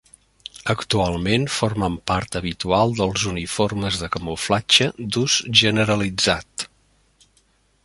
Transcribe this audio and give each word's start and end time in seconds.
Actualment 0.73 1.43
formen 1.55 1.97
part 2.11 2.37
habitual 2.39 2.95
dels 3.01 3.27
uniformes 3.33 4.01
de 4.05 4.11
camuflatge 4.17 4.89
d'ús 5.13 5.39
generalitzat. 5.63 6.69